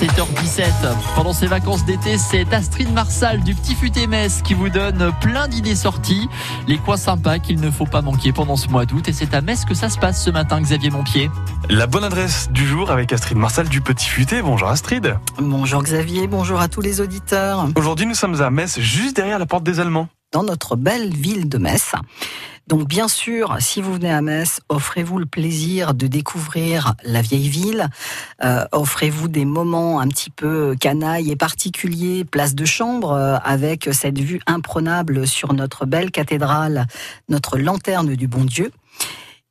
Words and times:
7h17. 0.00 0.64
Pendant 1.14 1.34
ces 1.34 1.46
vacances 1.46 1.84
d'été, 1.84 2.16
c'est 2.16 2.50
Astrid 2.54 2.90
Marsal 2.90 3.40
du 3.40 3.54
Petit 3.54 3.74
Futé 3.74 4.06
Metz 4.06 4.40
qui 4.40 4.54
vous 4.54 4.70
donne 4.70 5.12
plein 5.20 5.46
d'idées 5.46 5.74
sorties, 5.74 6.26
les 6.66 6.78
coins 6.78 6.96
sympas 6.96 7.38
qu'il 7.38 7.60
ne 7.60 7.70
faut 7.70 7.84
pas 7.84 8.00
manquer 8.00 8.32
pendant 8.32 8.56
ce 8.56 8.68
mois 8.68 8.86
d'août. 8.86 9.06
Et 9.08 9.12
c'est 9.12 9.34
à 9.34 9.42
Metz 9.42 9.66
que 9.66 9.74
ça 9.74 9.90
se 9.90 9.98
passe 9.98 10.24
ce 10.24 10.30
matin, 10.30 10.58
Xavier 10.62 10.88
Montpied. 10.88 11.30
La 11.68 11.86
bonne 11.86 12.04
adresse 12.04 12.48
du 12.50 12.66
jour 12.66 12.90
avec 12.90 13.12
Astrid 13.12 13.36
Marsal 13.36 13.68
du 13.68 13.82
Petit 13.82 14.08
Futé. 14.08 14.40
Bonjour 14.40 14.68
Astrid. 14.68 15.18
Bonjour 15.38 15.82
Xavier, 15.82 16.26
bonjour 16.28 16.60
à 16.60 16.68
tous 16.68 16.80
les 16.80 17.02
auditeurs. 17.02 17.68
Aujourd'hui, 17.76 18.06
nous 18.06 18.14
sommes 18.14 18.40
à 18.40 18.48
Metz, 18.48 18.80
juste 18.80 19.16
derrière 19.16 19.38
la 19.38 19.44
porte 19.44 19.64
des 19.64 19.80
Allemands. 19.80 20.08
Dans 20.32 20.44
notre 20.44 20.76
belle 20.76 21.12
ville 21.12 21.48
de 21.48 21.58
Metz. 21.58 21.92
Donc 22.68 22.86
bien 22.86 23.08
sûr, 23.08 23.56
si 23.58 23.82
vous 23.82 23.94
venez 23.94 24.12
à 24.12 24.22
Metz, 24.22 24.60
offrez-vous 24.68 25.18
le 25.18 25.26
plaisir 25.26 25.92
de 25.92 26.06
découvrir 26.06 26.94
la 27.02 27.20
vieille 27.20 27.48
ville. 27.48 27.88
Euh, 28.44 28.64
offrez-vous 28.70 29.26
des 29.26 29.44
moments 29.44 29.98
un 29.98 30.06
petit 30.06 30.30
peu 30.30 30.76
canailles 30.78 31.32
et 31.32 31.36
particuliers, 31.36 32.24
place 32.24 32.54
de 32.54 32.64
chambre, 32.64 33.10
euh, 33.10 33.38
avec 33.42 33.88
cette 33.92 34.20
vue 34.20 34.40
imprenable 34.46 35.26
sur 35.26 35.52
notre 35.52 35.84
belle 35.84 36.12
cathédrale, 36.12 36.86
notre 37.28 37.58
lanterne 37.58 38.14
du 38.14 38.28
bon 38.28 38.44
Dieu. 38.44 38.70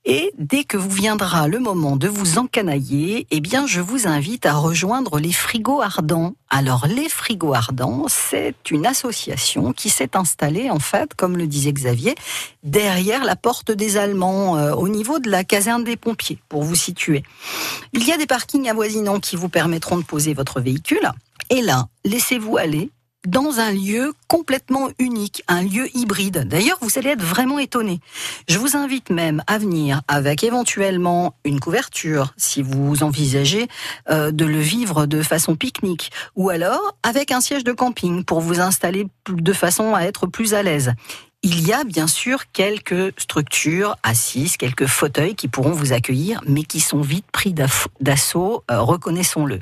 Et 0.06 0.32
dès 0.38 0.64
que 0.64 0.78
vous 0.78 0.90
viendra 0.90 1.48
le 1.48 1.60
moment 1.60 1.98
de 1.98 2.08
vous 2.08 2.38
encanailler, 2.38 3.28
eh 3.32 3.42
bien, 3.42 3.68
je 3.68 3.82
vous 3.82 4.08
invite 4.08 4.46
à 4.46 4.54
rejoindre 4.54 5.20
les 5.20 5.34
frigos 5.34 5.82
ardents. 5.82 6.36
Alors, 6.50 6.88
les 6.88 7.10
frigos 7.10 7.54
ardents, 7.54 8.06
c'est 8.08 8.56
une 8.72 8.86
association 8.86 9.74
qui 9.74 9.90
s'est 9.90 10.16
installée, 10.16 10.70
en 10.70 10.80
fait, 10.80 11.14
comme 11.16 11.38
le 11.38 11.48
disait 11.48 11.74
Xavier, 11.74 12.16
derrière 12.64 13.26
la 13.26 13.36
porte 13.36 13.72
des 13.72 13.98
Allemands, 13.98 14.58
euh, 14.58 14.74
au 14.74 14.88
niveau 14.88 15.20
de 15.20 15.30
la 15.30 15.44
caserne 15.44 15.84
des 15.84 15.98
pompiers, 15.98 16.40
pour 16.48 16.64
vous 16.64 16.76
situer. 16.76 17.24
Il 17.92 18.08
y 18.08 18.14
a 18.14 18.18
des 18.18 18.26
parkings 18.26 18.70
avoisinants 18.70 19.20
qui 19.20 19.36
vous 19.36 19.50
permettront 19.50 19.98
de 19.98 20.04
poser 20.04 20.34
votre 20.34 20.62
véhicule. 20.62 21.12
Et 21.50 21.62
là, 21.62 21.88
laissez-vous 22.06 22.58
aller, 22.58 22.90
dans 23.28 23.60
un 23.60 23.72
lieu 23.72 24.14
complètement 24.28 24.90
unique, 24.98 25.44
un 25.48 25.62
lieu 25.62 25.88
hybride. 25.96 26.48
D'ailleurs, 26.48 26.78
vous 26.82 26.98
allez 26.98 27.10
être 27.10 27.24
vraiment 27.24 27.60
étonné. 27.60 28.00
Je 28.48 28.58
vous 28.58 28.78
invite 28.78 29.10
même 29.10 29.44
à 29.48 29.58
venir 29.58 30.02
avec 30.08 30.44
éventuellement 30.44 31.36
une 31.44 31.60
couverture, 31.60 32.34
si 32.38 32.62
vous 32.62 33.04
envisagez 33.04 33.68
euh, 34.10 34.32
de 34.32 34.46
le 34.46 34.60
vivre 34.60 35.06
de 35.06 35.22
façon 35.22 35.56
pique-nique, 35.56 36.12
ou 36.36 36.50
alors 36.50 36.96
avec 37.04 37.32
un 37.32 37.42
siège 37.42 37.64
de 37.64 37.74
camping 37.74 38.24
pour 38.24 38.40
vous 38.40 38.62
installer 38.62 39.08
de 39.28 39.54
façon 39.54 39.96
à 39.96 40.04
être 40.04 40.28
plus 40.28 40.54
à 40.54 40.64
l'aise. 40.64 40.94
Il 41.42 41.66
y 41.66 41.72
a 41.72 41.86
bien 41.86 42.08
sûr 42.08 42.52
quelques 42.52 43.18
structures 43.18 43.96
assises, 44.04 44.58
quelques 44.58 44.88
fauteuils 44.88 45.36
qui 45.36 45.48
pourront 45.48 45.72
vous 45.72 45.94
accueillir, 45.94 46.42
mais 46.46 46.64
qui 46.64 46.82
sont 46.82 47.00
vite 47.00 47.28
pris 47.32 47.56
d'assaut, 48.02 48.66
euh, 48.70 48.82
reconnaissons-le. 48.82 49.62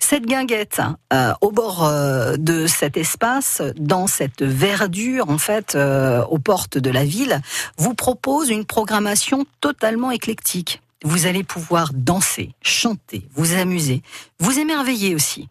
Cette 0.00 0.24
guinguette, 0.24 0.80
euh, 1.12 1.34
au 1.42 1.52
bord 1.52 1.84
euh, 1.84 2.36
de 2.38 2.66
cet 2.66 2.96
espace, 2.96 3.60
dans 3.76 4.06
cette 4.06 4.42
verdure, 4.42 5.28
en 5.28 5.36
fait, 5.36 5.76
aux 5.76 6.38
portes 6.38 6.78
de 6.78 6.90
la 6.90 7.04
ville, 7.04 7.42
vous 7.76 7.92
propose 7.92 8.48
une 8.48 8.64
programmation 8.64 9.44
totalement 9.60 10.12
éclectique. 10.12 10.80
Vous 11.04 11.26
allez 11.26 11.44
pouvoir 11.44 11.90
danser, 11.92 12.54
chanter, 12.62 13.28
vous 13.34 13.52
amuser, 13.52 14.02
vous 14.38 14.58
émerveiller 14.58 15.14
aussi. 15.14 15.50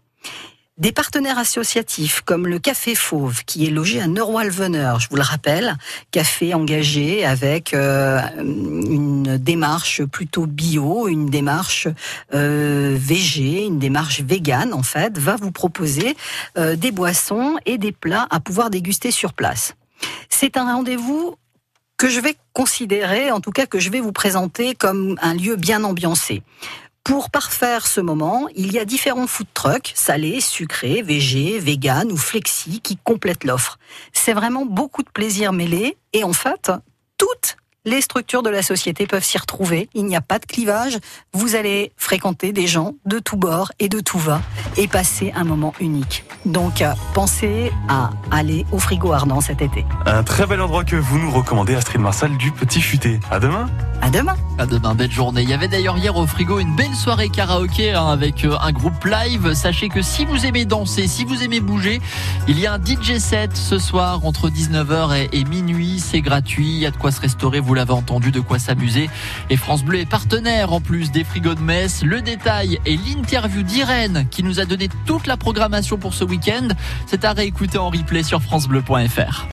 Des 0.81 0.91
partenaires 0.91 1.37
associatifs 1.37 2.21
comme 2.21 2.47
le 2.47 2.57
Café 2.57 2.95
Fauve, 2.95 3.43
qui 3.45 3.67
est 3.67 3.69
logé 3.69 4.01
à 4.01 4.07
Neurwalvener, 4.07 4.93
je 4.97 5.09
vous 5.09 5.15
le 5.15 5.21
rappelle, 5.21 5.77
café 6.09 6.55
engagé 6.55 7.23
avec 7.23 7.75
euh, 7.75 8.19
une 8.39 9.37
démarche 9.37 10.03
plutôt 10.03 10.47
bio, 10.47 11.07
une 11.07 11.27
démarche 11.27 11.87
euh, 12.33 12.97
VG, 12.99 13.65
une 13.65 13.77
démarche 13.77 14.21
végane 14.21 14.73
en 14.73 14.81
fait, 14.81 15.19
va 15.19 15.35
vous 15.35 15.51
proposer 15.51 16.17
euh, 16.57 16.75
des 16.75 16.89
boissons 16.89 17.57
et 17.67 17.77
des 17.77 17.91
plats 17.91 18.25
à 18.31 18.39
pouvoir 18.39 18.71
déguster 18.71 19.11
sur 19.11 19.33
place. 19.33 19.75
C'est 20.29 20.57
un 20.57 20.63
rendez-vous 20.63 21.35
que 21.95 22.09
je 22.09 22.19
vais 22.19 22.35
considérer, 22.53 23.29
en 23.29 23.39
tout 23.39 23.51
cas 23.51 23.67
que 23.67 23.77
je 23.77 23.91
vais 23.91 23.99
vous 23.99 24.13
présenter 24.13 24.73
comme 24.73 25.15
un 25.21 25.35
lieu 25.35 25.57
bien 25.57 25.83
ambiancé. 25.83 26.41
Pour 27.03 27.31
parfaire 27.31 27.87
ce 27.87 27.99
moment, 27.99 28.47
il 28.55 28.71
y 28.71 28.79
a 28.79 28.85
différents 28.85 29.25
food 29.25 29.47
trucks, 29.53 29.91
salés, 29.95 30.39
sucrés, 30.39 31.01
végés, 31.01 31.57
vegan 31.57 32.11
ou 32.11 32.17
flexi, 32.17 32.79
qui 32.79 32.95
complètent 32.95 33.43
l'offre. 33.43 33.79
C'est 34.13 34.33
vraiment 34.33 34.65
beaucoup 34.65 35.01
de 35.01 35.09
plaisir 35.09 35.51
mêlé 35.51 35.97
et 36.13 36.23
en 36.23 36.33
fait, 36.33 36.71
toutes 37.17 37.57
les 37.85 38.01
structures 38.01 38.43
de 38.43 38.51
la 38.51 38.61
société 38.61 39.07
peuvent 39.07 39.23
s'y 39.23 39.39
retrouver. 39.39 39.89
Il 39.95 40.05
n'y 40.05 40.15
a 40.15 40.21
pas 40.21 40.37
de 40.37 40.45
clivage. 40.45 40.99
Vous 41.33 41.55
allez 41.55 41.91
fréquenter 41.97 42.53
des 42.53 42.67
gens 42.67 42.93
de 43.05 43.17
tous 43.17 43.37
bords 43.37 43.71
et 43.79 43.89
de 43.89 43.99
tout 43.99 44.19
va 44.19 44.39
et 44.77 44.87
passer 44.87 45.31
un 45.35 45.43
moment 45.43 45.73
unique. 45.79 46.23
Donc, 46.45 46.81
euh, 46.81 46.93
pensez 47.13 47.71
à 47.87 48.09
aller 48.31 48.65
au 48.71 48.79
frigo 48.79 49.11
ardent 49.11 49.41
cet 49.41 49.61
été. 49.61 49.85
Un 50.05 50.23
très 50.23 50.47
bel 50.47 50.61
endroit 50.61 50.83
que 50.83 50.95
vous 50.95 51.19
nous 51.19 51.31
recommandez, 51.31 51.75
Astrid 51.75 52.01
Marsal 52.01 52.35
du 52.37 52.51
Petit 52.51 52.81
Futé. 52.81 53.19
À 53.29 53.39
demain. 53.39 53.67
À 54.01 54.09
demain. 54.09 54.35
À 54.57 54.65
demain, 54.65 54.95
belle 54.95 55.11
journée. 55.11 55.43
Il 55.43 55.49
y 55.49 55.53
avait 55.53 55.67
d'ailleurs 55.67 55.97
hier 55.97 56.15
au 56.17 56.25
frigo 56.25 56.59
une 56.59 56.75
belle 56.75 56.95
soirée 56.95 57.29
karaoké 57.29 57.93
hein, 57.93 58.07
avec 58.07 58.43
euh, 58.43 58.55
un 58.59 58.71
groupe 58.71 59.05
live. 59.05 59.53
Sachez 59.53 59.89
que 59.89 60.01
si 60.01 60.25
vous 60.25 60.45
aimez 60.45 60.65
danser, 60.65 61.07
si 61.07 61.23
vous 61.23 61.43
aimez 61.43 61.59
bouger, 61.59 62.01
il 62.47 62.59
y 62.59 62.65
a 62.65 62.73
un 62.73 62.79
DJ 62.79 63.19
set 63.19 63.55
ce 63.55 63.77
soir 63.77 64.25
entre 64.25 64.49
19h 64.49 65.15
et, 65.15 65.39
et 65.39 65.43
minuit. 65.43 65.99
C'est 65.99 66.21
gratuit. 66.21 66.69
Il 66.69 66.79
y 66.79 66.87
a 66.87 66.91
de 66.91 66.97
quoi 66.97 67.11
se 67.11 67.21
restaurer. 67.21 67.59
Vous 67.59 67.75
l'avez 67.75 67.93
entendu, 67.93 68.31
de 68.31 68.39
quoi 68.39 68.57
s'amuser. 68.57 69.09
Et 69.51 69.57
France 69.57 69.83
Bleu 69.83 69.99
est 69.99 70.09
partenaire 70.09 70.73
en 70.73 70.81
plus 70.81 71.11
des 71.11 71.23
frigos 71.23 71.53
de 71.53 71.61
Metz. 71.61 72.01
Le 72.03 72.21
détail 72.21 72.79
et 72.87 72.97
l'interview 72.97 73.61
d'Irène 73.61 74.25
qui 74.31 74.41
nous 74.41 74.59
a 74.59 74.65
donné 74.65 74.89
toute 75.05 75.27
la 75.27 75.37
programmation 75.37 75.97
pour 75.97 76.15
ce 76.15 76.23
week-end. 76.31 76.69
C'est 77.05 77.25
à 77.25 77.33
réécouter 77.33 77.77
en 77.77 77.89
replay 77.89 78.23
sur 78.23 78.41
FranceBleu.fr. 78.41 79.47